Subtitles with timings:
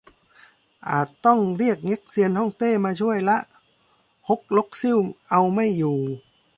[0.89, 3.37] อาจต้องเรียกเง็กเซียนฮ่องเต้มาช่วยละ
[4.27, 4.97] ฮกลกซิ่ว
[5.29, 5.97] เอาไม่อยู่